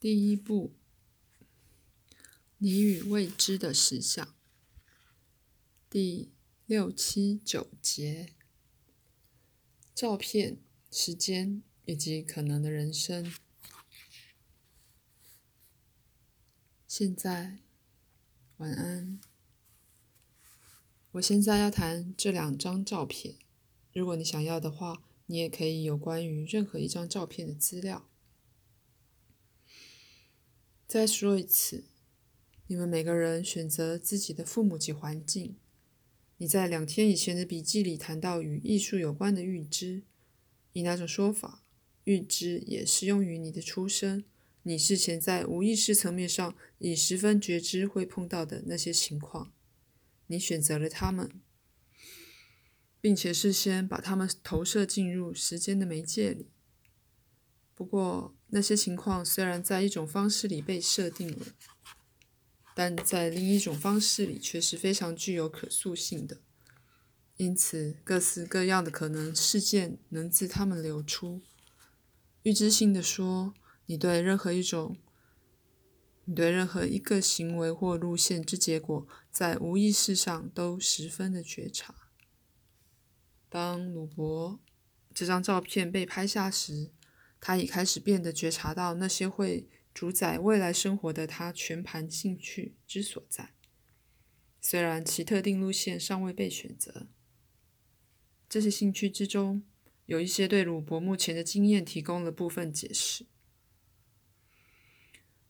[0.00, 0.72] 第一步，
[2.56, 4.34] 你与未知的实相。
[5.90, 6.32] 第
[6.64, 8.32] 六、七、九节，
[9.94, 10.56] 照片、
[10.90, 13.30] 时间以及可能的人生。
[16.88, 17.58] 现在，
[18.56, 19.20] 晚安。
[21.10, 23.36] 我现在要谈这两张照片。
[23.92, 28.09] 如果你想要的话，你也可以有关于任何一张照片的资料。
[30.90, 31.84] 再说一次，
[32.66, 35.56] 你们每个人选择自己的父母及环境。
[36.38, 40.02] 你在两天以前的笔记里谈到与艺术有关的预知，
[40.72, 41.62] 以那种说法，
[42.02, 44.24] 预知也适用于你的出生。
[44.64, 49.52] 你事前在无意识层面上已十分觉知会碰到的那些情况，
[50.26, 51.40] 你选择了他们，
[53.00, 56.50] 并且事先把他们投射进入时间的媒介里。
[57.76, 61.46] 不过，那些情况虽然在一种方式里被设定了，
[62.74, 66.38] 但在另一种方式里却是非常具有可塑性的。
[67.36, 71.40] 因此，各式各样的可能事件能自他们流出。
[72.42, 73.54] 预知性的说，
[73.86, 74.96] 你对任何一种，
[76.24, 81.94] 你对任何一个行为或路线之结果，在无意识上都十分的觉察。
[83.48, 84.60] 当鲁伯
[85.14, 86.90] 这张照片被拍下时，
[87.40, 93.54] 他已开始变得觉察到那些会主宰未来生活的他全盘兴趣之所在，
[94.60, 97.08] 虽然其特定路线尚未被选择。
[98.48, 99.62] 这些兴趣之中，
[100.06, 103.26] 有一些对鲁伯目前的经验提供了部分解释。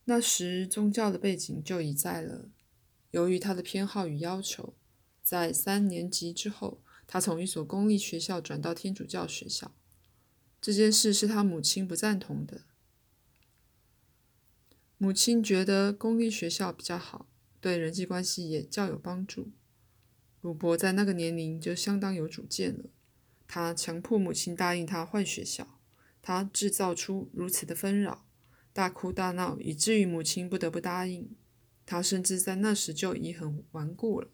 [0.04, 2.50] 那时宗教的背景就已在了。
[3.10, 4.76] 由于他的偏好与要求，
[5.22, 9.74] 在三年级之后，他从一所公立学校转到天主教学校。
[10.60, 12.62] 这件事是他母亲不赞同的。
[14.98, 17.26] 母亲觉得公立学校比较好，
[17.60, 19.50] 对人际关系也较有帮助。
[20.42, 22.84] 鲁伯在那个年龄就相当有主见了。
[23.48, 25.80] 他强迫母亲答应他换学校，
[26.22, 28.26] 他制造出如此的纷扰，
[28.72, 31.34] 大哭大闹，以至于母亲不得不答应。
[31.84, 34.28] 他甚至在那时就已很顽固了。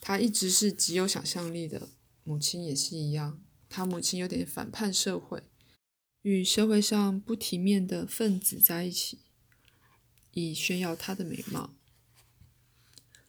[0.00, 1.88] 他一直是极有想象力的，
[2.22, 3.42] 母亲也是一样。
[3.76, 5.42] 他母亲有点反叛社会，
[6.22, 9.18] 与社会上不体面的分子在一起，
[10.30, 11.74] 以炫耀他的美貌。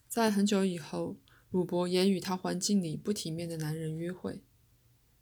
[0.08, 1.18] 在很久以后，
[1.50, 4.44] 鲁伯也与他环境里不体面的男人约会，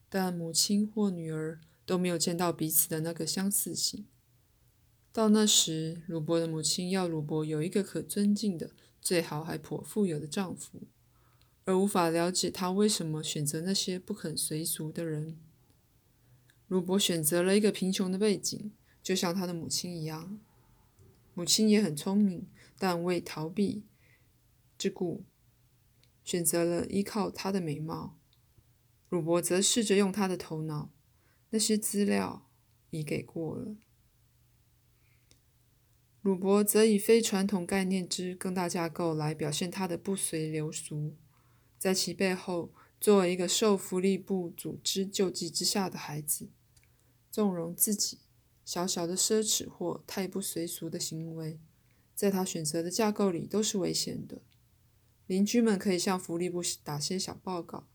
[0.10, 4.06] 但母亲或女儿都没有见到彼此的那个相似性。
[5.14, 10.82] 到那时，鲁伯的母亲要鲁伯有一个可尊敬的、最好还颇富有的丈夫。
[11.66, 15.38] 而无法了解他为什么选择那些不肯随俗的人。
[16.68, 20.40] 鲁伯选择了一个贫穷的背景，就像他的母亲一样。
[21.34, 22.48] 母亲也很聪明，
[22.78, 23.84] 但为逃避
[24.78, 25.26] 之故，
[26.24, 28.20] 选择了依靠他的美貌。
[29.10, 30.92] 鲁伯则试着用他的头脑。
[31.52, 32.50] 那些资料
[32.90, 33.76] 已给过了。
[36.24, 41.16] 鲁伯则以非传统概念之更大架构来表现他的不随流俗。
[41.84, 46.48] 在其背后，作为一个受福利部组织救济之下的孩子，
[47.30, 48.20] 纵容自己
[48.64, 51.60] 小小的奢侈或太不随俗的行为，
[52.16, 54.42] 在他选择的架构里都是危险的。
[55.28, 57.90] 邻居们可以向福利部打些小报告。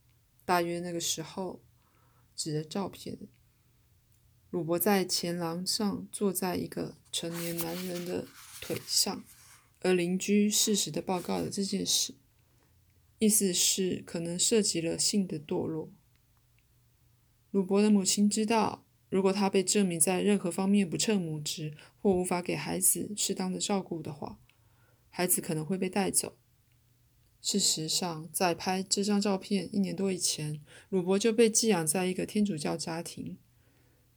[0.45, 1.63] 大约那个时候，
[2.37, 3.17] 指着照片，
[4.51, 8.27] 鲁伯在前廊上坐在一个成年男人的
[8.61, 9.25] 腿上，
[9.81, 12.13] 而邻居适时的报告了这件事。
[13.19, 15.91] 意思是可能涉及了性的堕落。
[17.51, 24.39] 鲁伯的母亲知道，如果他被证明在任何方面不称母职或无法给孩子适当的照顾的话，
[25.09, 26.37] 孩子可能会被带走。
[27.41, 33.39] 事实上，在拍这张照片一年多以前，鲁伯就被寄养在一个天主教家庭，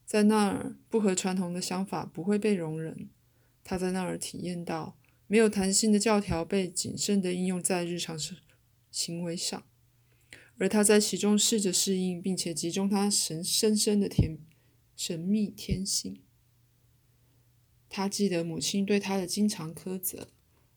[0.06, 3.10] 在那儿不合传统的想法不会被容忍。
[3.64, 8.36] 他在那儿体验到没有弹性的教条被谨慎地应用在日常生。
[8.92, 9.66] 行为上，
[10.58, 14.38] 而他在其中试着适应，并且集中他神深深的天
[14.96, 16.22] 神秘天性。
[17.90, 20.30] 他记得母亲对他的经常苛责，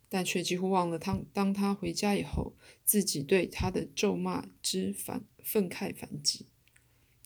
[0.08, 6.46] 但却几乎忘了他当他回家以后，自己对他的咒骂之反愤慨反击。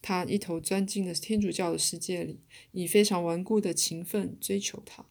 [0.01, 2.41] 他一头钻进了天主教的世界里，
[2.73, 5.07] 以非常顽固的勤奋追求它，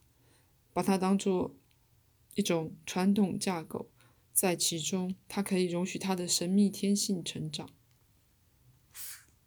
[0.74, 1.56] 把它当作
[2.36, 3.90] 一种传统架构。
[4.38, 7.68] 在其中，他可以容许他的神秘天性成长。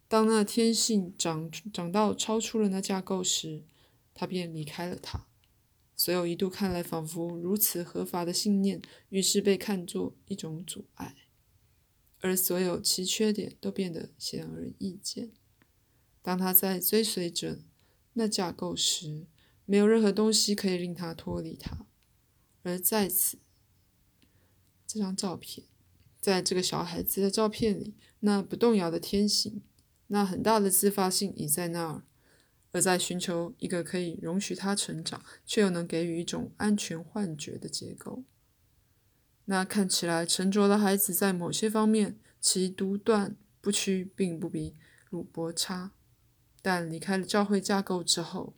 [0.09, 3.63] 当那天性长长到超出了那架构时，
[4.13, 5.27] 他便离开了他。
[5.95, 11.15] 所有一度看来仿佛如此合法的信念，于是被看作一种阻碍，
[12.19, 15.31] 而所有其缺点都变得显而易见。
[16.21, 17.59] 当他在追随着
[18.15, 19.25] 那架构时，
[19.65, 21.85] 没有任何东西可以令他脱离它。
[22.63, 23.39] 而在此，
[24.93, 25.65] 这张照片，
[26.19, 29.61] 在这个小孩子的照片里，那不动摇的天性，
[30.07, 32.03] 那很大的自发性已在那儿。
[32.73, 38.25] 而在寻求一个可以容许他成长，却又能给予一种安全幻觉的结构。
[39.45, 44.75] 那看起来沉着的孩子，在某些方面其独断不屈，并不比
[45.09, 45.91] 鲁伯差。
[46.61, 48.57] 但离开了教会架构之后，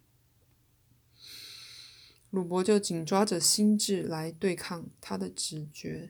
[2.31, 6.09] 鲁伯就紧抓着心智来对抗他的直觉。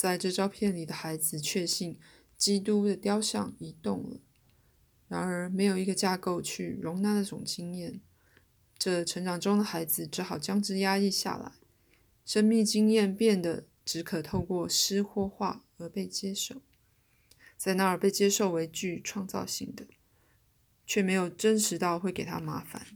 [0.00, 1.98] 在这照片里的孩子确信，
[2.34, 4.18] 基督的雕像移动了。
[5.08, 8.00] 然而，没有一个架构去容纳那种经验，
[8.78, 11.52] 这成长中的孩子只好将之压抑下来。
[12.24, 16.62] 生命经验变得只可透过诗或画而被接受，
[17.58, 19.86] 在那儿被接受为具创造性的，
[20.86, 22.86] 却没有真实到会给他麻烦，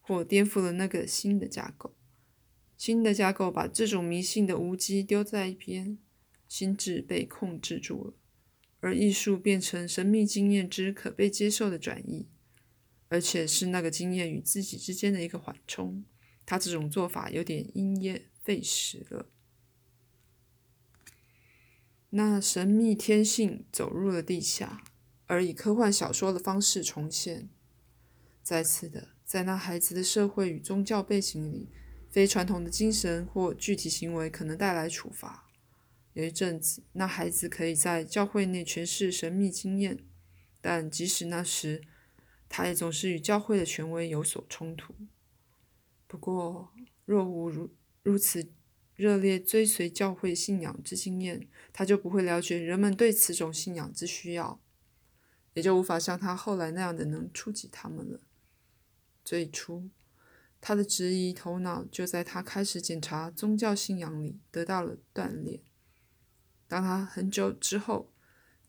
[0.00, 1.96] 或颠覆了那个新的架构。
[2.76, 5.98] 新的架构把这种迷信的无机丢在一边，
[6.48, 8.14] 心智被控制住了。
[8.80, 12.28] 而艺术变成神秘经验之可被接受的转移，
[13.08, 16.04] 而且是那个经验与自己之间的一个缓冲。
[16.46, 19.28] 他这种做法有点因噎废食了。
[22.10, 24.84] 那神秘天性走入了地下，
[25.26, 27.50] 而以科幻小说的方式重现。
[28.44, 31.68] 再次的，在那孩子的社会与宗教背景里，
[32.08, 35.47] 非传统的精神或具体行为可能带来处罚。
[36.18, 40.04] 有一阵子，那孩子可以在教会内诠释神秘经验，
[40.60, 41.80] 但即使那时，
[42.48, 44.92] 他也总是与教会的权威有所冲突。
[46.08, 46.74] 不过，
[47.04, 47.70] 若无如
[48.02, 48.50] 如此
[48.96, 54.60] 热烈追随教会信仰之经验，他就不会了解人们对此种信仰之需要，
[55.54, 58.18] 也就无法像他后来那样的能触及他们了。
[59.24, 59.88] 最初，
[60.60, 65.60] 他的质疑头脑就在他开始检查宗教信仰里得到了锻炼。
[66.68, 68.12] 当他很久之后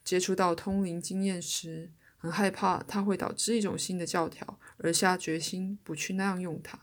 [0.03, 6.79] 接触到通灵经验时，很害怕它会导致一种新的教条，而下决心不去那样用它。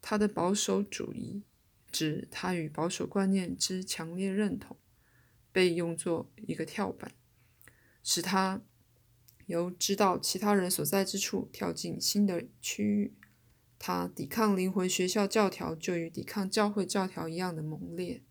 [0.00, 1.42] 他的保守主义，
[1.90, 4.76] 指他与保守观念之强烈认同，
[5.50, 7.12] 被用作一个跳板，
[8.02, 8.60] 使他
[9.46, 13.14] 由知道其他人所在之处跳进新的区域。
[13.78, 18.22] 他抵抗灵魂学校教条，就与抵抗教会教条一样的猛烈。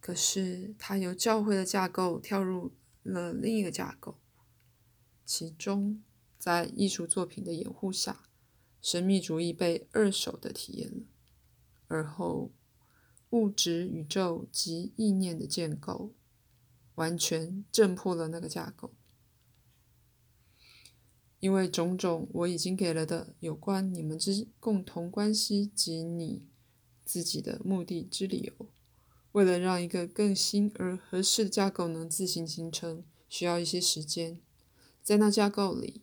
[0.00, 2.72] 可是，他由教会的架构跳入
[3.02, 4.18] 了另一个架构，
[5.24, 6.02] 其中
[6.38, 8.28] 在艺术作品的掩护下，
[8.80, 11.02] 神秘主义被二手的体验了。
[11.88, 12.52] 而后，
[13.30, 16.14] 物质宇宙及意念的建构，
[16.94, 18.94] 完全震破了那个架构，
[21.40, 26.46] 因为种种我已经给了的有关你们之共同关系及你
[27.04, 28.70] 自己的目的之理由。
[29.36, 34.40] 为了让一个更新而合适的架构能自行形成，需要一些时间。
[35.02, 36.00] 在那架构里，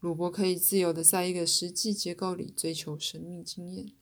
[0.00, 3.92] 鲁伯可以自由地在一个实际结构里追求神秘经验，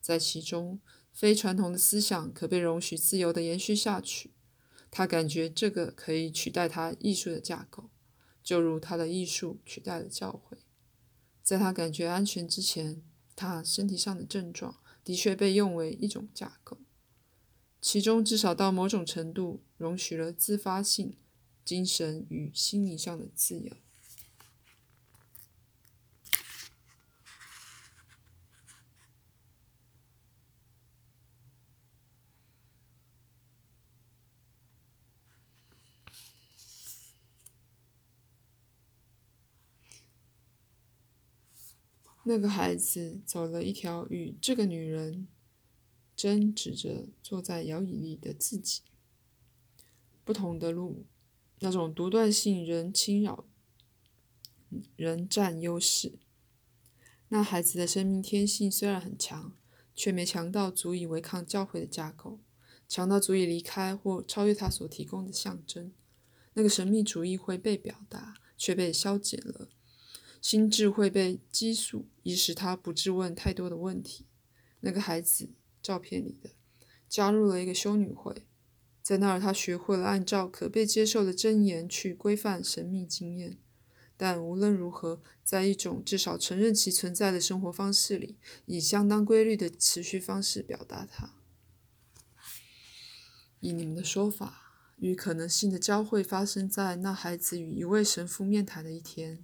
[0.00, 0.80] 在其中，
[1.12, 4.32] 非传统的思想可被容许自由地延续下去。
[4.90, 7.90] 他感觉这个可以取代他艺术的架构，
[8.42, 10.58] 就如他的艺术取代了教会。
[11.44, 13.04] 在他感觉安全之前，
[13.36, 16.78] 他身体上的症状的确被用为一种架构。
[17.80, 21.16] 其中至少到某种程度容许了自发性、
[21.64, 23.72] 精神与心理上的自由。
[42.24, 45.26] 那个孩子走了一条与这个女人。
[46.20, 48.82] 针指着坐在摇椅里的自己。
[50.22, 51.06] 不同的路，
[51.60, 53.46] 那种独断性仍侵扰，
[54.96, 56.18] 仍占优势。
[57.30, 59.54] 那孩子的生命天性虽然很强，
[59.94, 62.38] 却没强到足以违抗教会的架构，
[62.86, 65.90] 强到足以离开或超越他所提供的象征。
[66.52, 69.70] 那个神秘主义会被表达，却被消减了。
[70.42, 74.26] 心智会被激素，以使他不质问太多的问题。
[74.80, 75.48] 那个孩子。
[75.82, 76.50] 照片里的
[77.08, 78.46] 加入了一个修女会，
[79.02, 83.58] 在那儿他学会了按照可被接受的箴言去规范神秘经验。
[84.16, 91.34] 但无论如何，在一种至少承认其存在的生活方式里，以相当规律的持续方式表达它。
[93.60, 99.42] 以你们的说法，与可能性的交汇发生在那孩子与一位神父面谈的一天。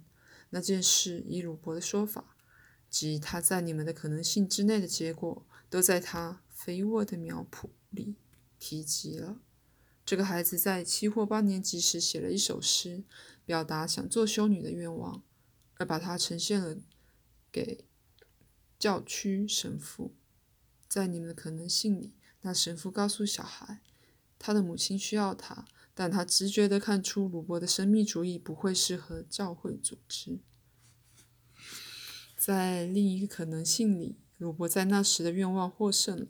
[0.51, 2.35] 那件事，以鲁伯的说法，
[2.87, 8.15] 即他在你们的可能性之内的结果，都在他肥沃的苗圃里
[8.59, 9.41] 提及了。
[10.05, 13.03] 这个孩子在七或八年级时写了一首诗，
[13.45, 15.23] 表达想做修女的愿望，
[15.75, 16.77] 而把它呈现了
[17.51, 17.85] 给
[18.79, 20.15] 教区神父。
[20.87, 23.81] 在你们的可能性里，那神父告诉小孩，
[24.39, 25.65] 他的母亲需要他。
[25.93, 30.39] 但他直觉地看出，鲁伯的神秘主义不会适合教会组织。
[32.37, 36.27] 在另一个可能性里，鲁伯在那时的愿望获胜了。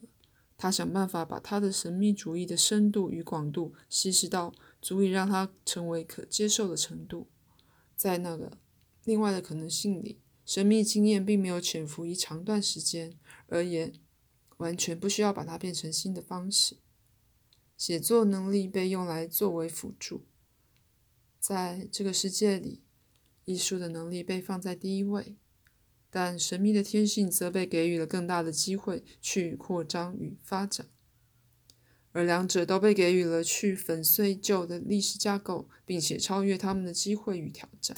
[0.55, 7.27] 他想办法把他的神秘主义的深度与广度稀释到足以让他成为可接受的程度。
[7.95, 8.57] 在那个
[9.03, 13.93] 另外的可能性里，神秘经验并没有潜伏一长段时间，而也
[14.57, 16.77] 完全不需要把它变成新的方式。
[17.77, 20.25] 写作能力被用来作为辅助，
[21.39, 22.81] 在这个世界里，
[23.45, 25.37] 艺术的能力被放在第一位，
[26.19, 30.87] 但神秘的天性则被给予了更大的机会去扩张与发展，
[32.11, 37.95] 而两者都被给予了去粉碎旧的历史架构，并且超越他们的机会与挑战。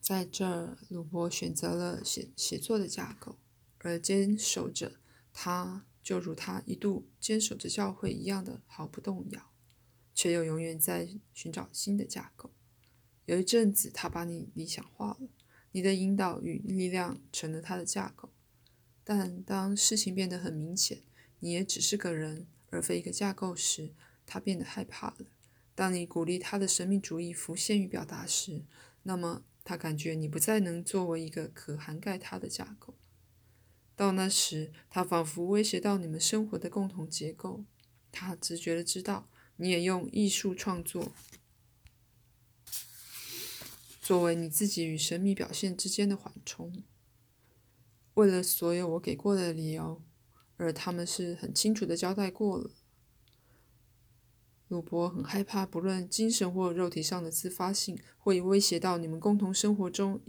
[0.00, 3.40] 在这儿，鲁伯选择了写写作的架构，
[3.78, 5.00] 而坚守着
[5.32, 5.86] 他。
[6.00, 9.52] 就如他一度坚守着教会一样的毫不动摇，
[10.14, 12.52] 却又永远在寻找新的架构。
[13.32, 15.28] 有一阵子，他把你理想化了，
[15.70, 18.28] 你的引导与力量成了他的架构。
[19.02, 20.98] 但当事情变得很明显，
[21.40, 23.94] 你也只是个人而非一个架构时，
[24.26, 25.24] 他变得害怕了。
[25.74, 28.66] 当你鼓励他的神秘主义浮现与表达时，
[29.04, 32.92] 那么他感觉你不再能作为一个可涵盖他的架构。
[33.96, 37.64] 到那时，他仿佛威胁到你们生活的共同结构。
[38.10, 41.12] 他直觉的知道，你也用艺术创作
[44.02, 46.82] 作为你自己与神秘表现之间的缓冲。
[48.14, 50.02] 为了所有我给过的理由，
[50.58, 52.72] 而他们是很清楚的交代过了。
[54.68, 60.20] 鲁伯很害怕，不论精神或肉体上的自发性，会威胁到你们共同生活中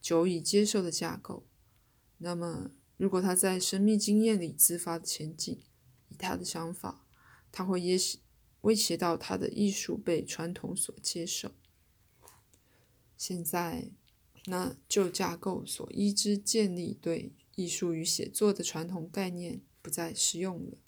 [0.00, 1.46] 久已接受的架构。
[2.18, 2.72] 那么。
[2.98, 5.64] 如果他在神秘经验里自发前进，
[6.08, 7.04] 以他的想法，
[7.50, 7.98] 他会也
[8.60, 11.50] 威胁到他的艺术被传统所接受。
[13.24, 13.92] 现在，
[14.46, 20.78] 那旧架构所依之建立对艺术与写作的传统概念不再适用了。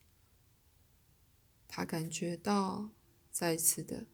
[1.68, 2.90] 他感觉到，
[3.30, 4.08] 再次的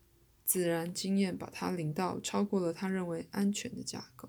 [0.45, 4.29] 自然经验把他领到超过了他认为安全的架构。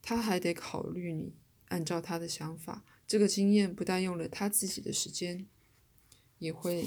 [0.00, 1.34] 他还得考虑你。
[1.66, 5.48] 按照他的想法，这个经验不但用了他自己的时间，
[6.38, 6.86] 也会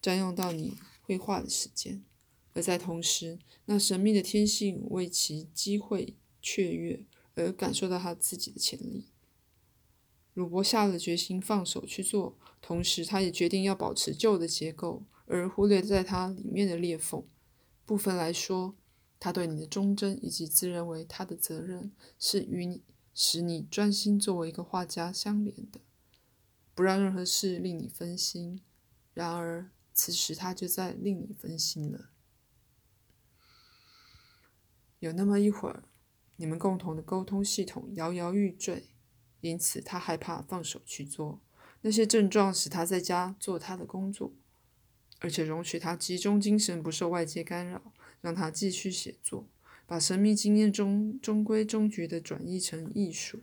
[0.00, 2.04] 占用到你绘画的时间，
[2.56, 9.04] 而在同时，那神秘的天性为其机会雀跃而感受到他自己的潜力。
[10.32, 17.22] 鲁伯下了决心放手去做，同时他也决定要保持旧的结构，而忽略在它里面的裂缝。
[17.84, 18.74] 部分来说，
[19.20, 22.82] 他对你的忠贞以及自认为他的责任是与你。
[23.18, 25.80] 使你专心作为一个画家相连的，
[26.74, 28.60] 不让任何事令你分心。
[29.14, 32.10] 然而，此时他就在令你分心了。
[34.98, 35.84] 有那么一会儿，
[36.36, 38.88] 你们共同的沟通系统摇摇欲坠，
[39.40, 41.40] 因此他害怕放手去做。
[41.82, 44.32] 那些症状使他在家做他的工作，
[45.20, 49.48] 而且容许他集中精神不受外界干扰，让他继续写作。
[49.88, 53.42] 把神秘经验中中规中矩的转译成艺术，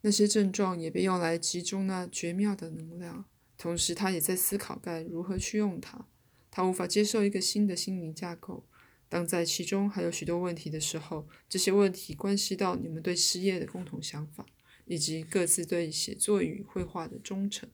[0.00, 3.26] 那些症状也被用来集中那绝妙的能量。
[3.58, 6.06] 同时，他也在思考该如何去用它。
[6.50, 8.64] 他无法接受一个新的心灵架构。
[9.14, 14.44] 当在其中还有许多问题的时候，这些问题关系到你们对失业的共同想法，
[14.86, 17.70] 以及各自对写作与绘画的忠诚，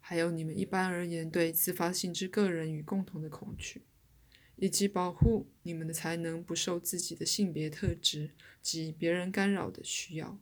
[0.00, 3.82] 还有你们一般而言对自发性之个人与共同的恐惧。
[4.56, 8.30] 以及保护你们的才能不受自己的性别特质
[8.62, 10.38] 及别人干扰的需要。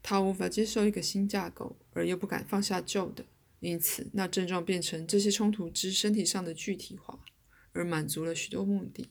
[0.00, 3.26] 他无法接受一个新架构，而又不敢放下旧的，
[3.64, 7.24] 因此那症状变成这些冲突之身体上的具体化，
[7.72, 9.08] 而满足了许多目的。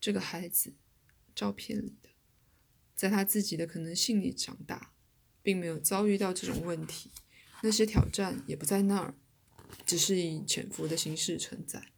[0.00, 0.74] 这个孩子，
[1.34, 2.10] 照片里的，
[2.94, 4.94] 在他自己的可能性里长大，
[5.42, 7.10] 并没有遭遇到这种问题。
[7.64, 9.16] 那些挑战也不在那儿，
[9.84, 11.90] 只是以潜伏的形式存在。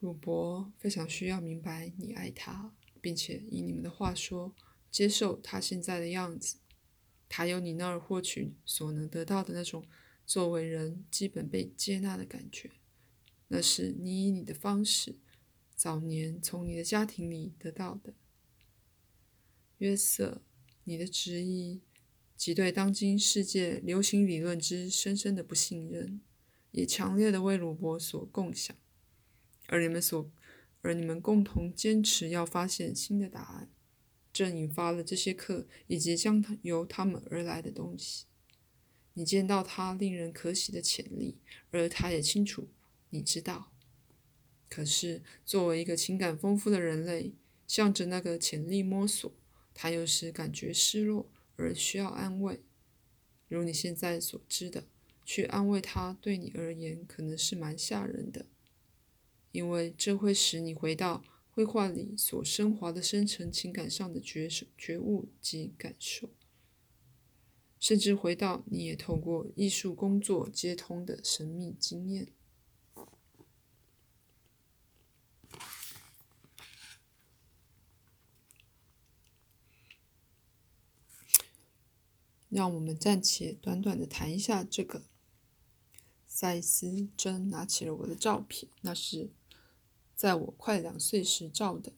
[0.00, 4.54] 鲁伯非常需要明白你爱他，并且以你们的话说，
[4.90, 6.56] 接受他现在的样子。
[7.28, 9.84] 他由你那儿获取所能得到的那种
[10.24, 12.70] 作为人基本被接纳的感觉，
[13.48, 15.16] 那是你以你的方式
[15.74, 18.14] 早年从你的家庭里得到的。
[19.78, 20.42] 约瑟，
[20.84, 21.82] 你的质疑
[22.34, 26.20] 即对当今世界流行理论之深深的不信任，
[26.70, 28.74] 也强烈的为鲁伯所共享。
[29.66, 30.30] 而你们所，
[30.80, 33.70] 而你们共同坚持要发现新的答案，
[34.36, 38.26] 正引发了这些课以及将由他们而来的东西。
[39.14, 41.38] 你见到他令人可喜的潜力，
[41.70, 42.68] 而他也清楚，
[43.08, 43.72] 你知道。
[44.68, 47.34] 可是，作为一个情感丰富的人类，
[47.66, 49.32] 向着那个潜力摸索，
[49.72, 52.60] 他有时感觉失落而需要安慰。
[53.48, 54.86] 如你现在所知的，
[55.24, 58.44] 去安慰他，对你而言可能是蛮吓人的。
[59.52, 61.24] 因为这会使你回到
[61.56, 64.46] 绘画里所升华的深层情感上的觉
[64.76, 66.28] 觉悟及感受，
[67.80, 72.28] 甚至回到你也透过艺术工作接通的神秘经验。
[82.50, 85.04] 让我们暂且短短的谈一下这个。
[86.26, 89.30] 赛斯真拿起了我的照片，那是。
[90.16, 91.92] 在我快两岁时照的，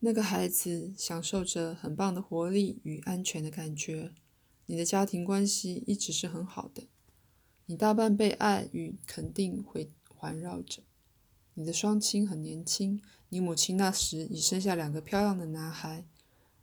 [0.00, 4.12] 那个孩子享受着很棒的活力与安全的感觉。
[4.66, 6.88] 你的家庭关系一直是很好的，
[7.66, 10.82] 你大半被爱与肯定会环绕着。
[11.54, 16.04] 你的双亲很年轻，你母亲那时已生下两个漂亮的男孩，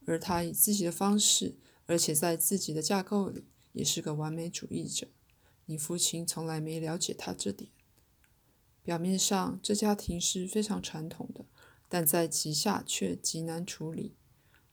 [0.06, 5.08] 而她以自己的方式，而且在自己的架构里，也是个完美主义者。
[5.68, 7.70] 你父亲从来没了解他这点。
[8.90, 11.46] 表面上，这家庭是非常传统的，
[11.88, 14.16] 但在其下却极难处理。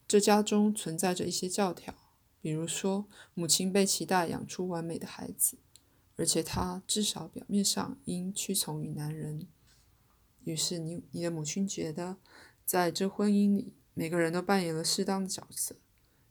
[0.07, 1.93] 这家中存在着一些教条，
[2.41, 5.59] 比如说，母亲被期待养出完美的孩子，
[6.15, 9.47] 而且她至少表面上应屈从于男人。
[10.45, 12.17] 于是，你你的母亲觉得，
[12.65, 15.75] 在这婚姻里，每个人都扮演了适当的角色，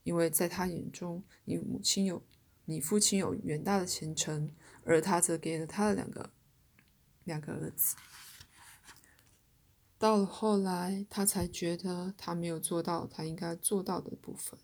[0.03, 2.21] 因为在她眼中，你母亲有，
[2.65, 4.51] 你父亲有远大的前程，
[4.83, 6.33] 而他则给了他的两个。
[7.27, 7.97] 两个儿子，
[9.99, 14.59] 到了后来，他才觉得他没有做到他应该做到的部分，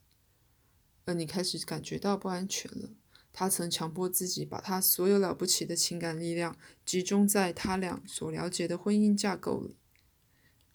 [1.04, 2.90] 而你开始感觉到不安全了。
[3.32, 9.76] 他曾强迫自己把他所有了不起的情感力量集中在他俩所了解的婚姻架构里，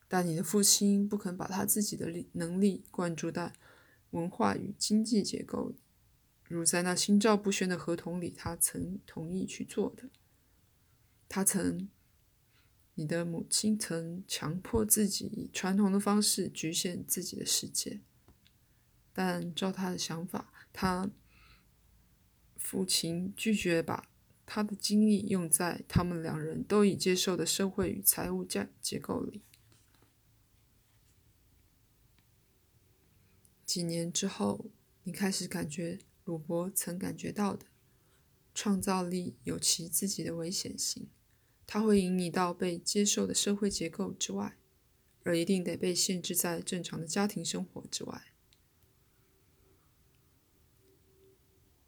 [0.10, 3.54] 但你的父亲不肯把他自己的力能力灌注在
[4.10, 5.78] 文化与经济结构里，
[6.50, 10.10] 如在那心照不宣的合同里，他曾同意去做的。
[11.30, 11.90] 他曾，
[12.96, 18.02] 你的母亲曾强迫自己以传统的方式局限自己的世界，
[19.14, 21.10] 但照他的想法，他
[22.56, 24.10] 父亲拒绝把
[24.46, 29.42] 他的精力用在他们两人都已接受的社会与财务架结构里。
[33.66, 34.72] 几年之后，
[35.04, 37.66] 你开始感觉鲁伯曾感觉到的，
[38.56, 41.10] 创造力有其自己的危险性。
[41.70, 44.58] 它会引你到被接受的社会结构之外，
[45.24, 48.32] 而一定得被限制在正常的家庭生活之外。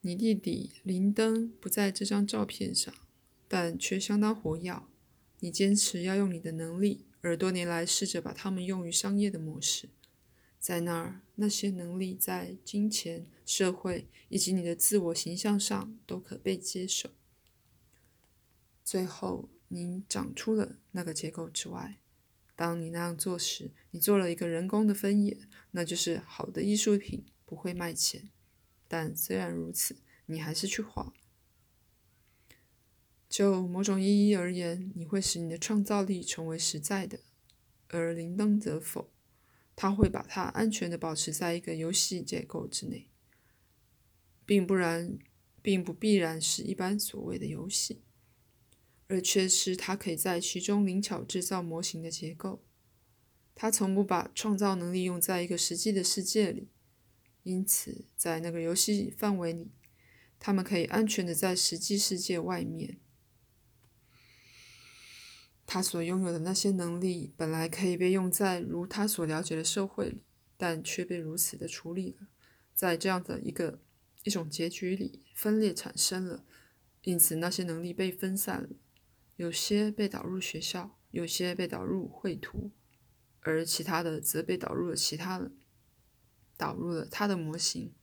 [0.02, 2.94] 你弟弟林登不在这张照片上，
[3.48, 4.84] 但却相当活跃。
[5.40, 9.88] 你坚持要用你的能力，而多年来试着把它们用于商业的模式。
[10.60, 17.12] 在那儿，那些能力在金钱、社会以及你的自我形象上都可被接受。
[18.84, 19.48] 最后。
[19.70, 21.98] 你长出了那个结构之外，
[22.56, 25.38] 当你那样做时，你做了一个人工的分野，
[25.72, 28.30] 那就是好的艺术品不会卖钱。
[28.88, 31.14] 但虽然如此，你还是去画。
[33.30, 37.20] 就某种意义而言，你会使你的创造力成为实在的，
[37.90, 39.12] 而林登则否，
[39.76, 43.08] 他会把它安全的保持在一个游戏结构之内，
[44.48, 45.20] 并不然，
[45.62, 48.02] 并不必然是一般所谓的游戏。
[49.10, 52.64] 而却是他可以在其中灵巧制造模型的结构。
[53.54, 56.70] 他从不把创造能力用在一个实际的世界里，
[57.44, 59.72] 因此在那个游戏范围里，
[60.40, 63.00] 他们可以安全的在实际世界外面。
[65.66, 70.22] 他所拥有的那些能力本来可以被用在如他所了解的社会里，
[70.56, 72.28] 但却被如此的处理了。
[72.74, 73.82] 在这样的一个
[74.24, 76.46] 一种结局里，分裂产生了，
[77.02, 78.70] 因此那些能力被分散了，
[79.40, 82.72] 有些被导入学校，有些被导入绘图，
[83.40, 85.50] 而其他的则被导入了其他的，
[86.58, 87.94] 导入了他的模型。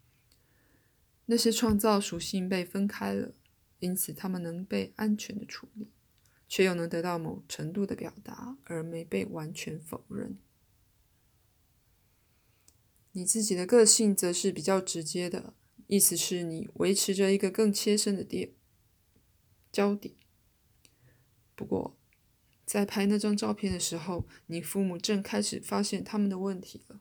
[1.26, 3.34] 那些创造属性被分开了，
[3.80, 5.90] 因此他们能被安全的处理，
[6.48, 10.38] 却又能得到某程度的表达，而没被完全否认。
[13.12, 15.52] 你自己的个性则是比较直接的，
[15.86, 18.54] 意思是你维持着一个更切身的点
[19.70, 20.14] 焦点。
[21.56, 21.96] 不过，
[22.64, 27.00] 在拍那张照片的时候，你父母正开始发现他们的问题了。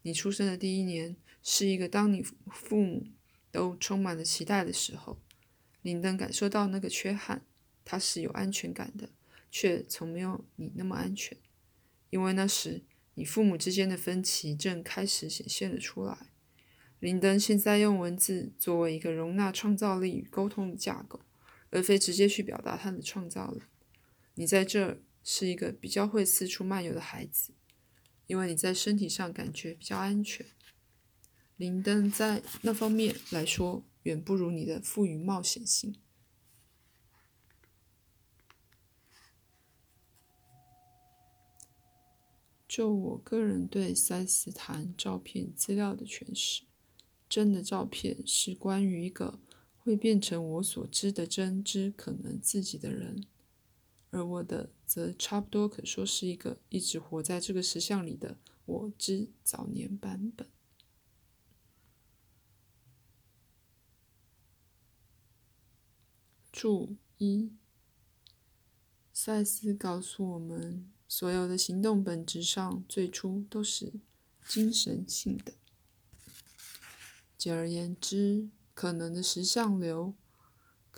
[0.00, 3.08] 你出生的第一年是一个当你父母。
[3.52, 5.18] 都充满了期待的时候，
[5.80, 7.46] 林登感受到那个缺憾。
[7.86, 9.08] 他是有安全感的，
[9.50, 11.38] 却从没有你那么安全，
[12.10, 16.26] 因为那时你父母之间的分歧正开始显现了出来。
[16.98, 21.20] 林登现在用文字作为一个容纳创造力与沟通的架构，
[21.70, 23.62] 而非直接去表达他的创造力。
[24.38, 27.52] 你在这儿是一个比较会四处漫游的孩子，
[28.26, 30.46] 因为你在身体上感觉比较安全。
[31.56, 35.96] 林登在那方面来说，远不如你的富于冒险性。
[42.68, 46.64] 就我个人对塞斯坦照片资料的诠释，
[47.26, 49.40] 真的照片是关于一个
[49.78, 53.24] 会变成我所知的真之可能自己的人，
[54.16, 60.48] 而我的则差不多可说是一个一直活在这个石像里的我之早年版本。
[66.50, 67.52] 注一，
[69.12, 73.92] 赛斯告诉我们，所有的行动本质上最初都是
[74.48, 75.52] 精神性的。
[77.36, 80.14] 简而言之，可能的实像流，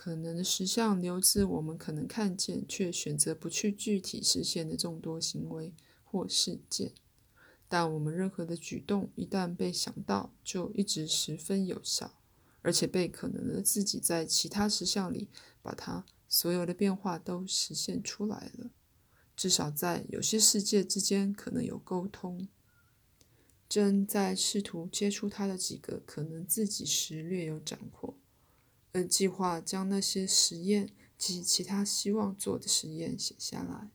[0.01, 6.93] 可能的实相流自我们可能看见却选择不去具体实现的众多行为或事件。
[7.67, 12.15] 但我们任何的举动一旦被想到，就一直十分有效。
[12.63, 15.27] 而且被可能的自己在其他实相里，
[15.61, 18.71] 把它所有的变化都实现出来了。
[19.35, 22.47] 至少在有些世界之间可能有沟通。
[23.69, 28.17] 正在试图接触他的几个可能自己时略有掌握，
[28.93, 33.91] 而计划将那些实验及其他希望做的实验写下来。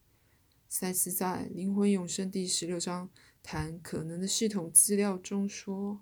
[0.70, 3.10] 赛斯在《灵魂永生》第十六章
[3.42, 6.02] 谈可能的系统资料中说。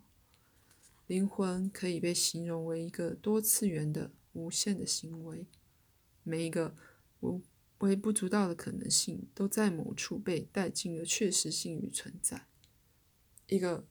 [1.08, 5.45] 灵魂可以被形容为一个多次元的无限的行为，
[6.23, 6.73] 每一个
[7.19, 7.41] 无
[7.80, 12.47] 微不足道的可能性都在某处被带进了确实性与存在。
[13.47, 13.86] 一个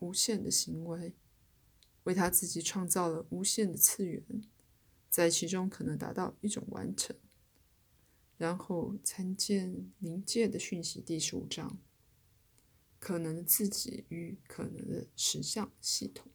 [0.00, 1.14] 无限的行为
[2.06, 4.22] 为他自己创造了无限的次元，
[5.10, 7.14] 在其中可能达到一种完成。
[8.38, 11.78] 然后参见临界的讯息第十五章：
[13.00, 16.30] 可能的自己与可能的实相系统。